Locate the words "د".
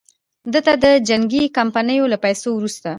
0.83-0.85